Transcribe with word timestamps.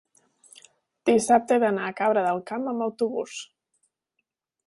dissabte 1.09 1.57
he 1.57 1.61
d'anar 1.65 1.83
a 1.89 1.93
Cabra 2.01 2.25
del 2.27 2.41
Camp 2.51 2.65
amb 2.73 2.85
autobús. 2.87 3.37